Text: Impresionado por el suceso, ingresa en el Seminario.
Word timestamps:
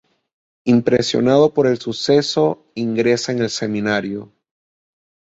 Impresionado 0.63 1.53
por 1.53 1.67
el 1.67 1.77
suceso, 1.77 2.65
ingresa 2.73 3.31
en 3.33 3.37
el 3.37 3.51
Seminario. 3.51 4.33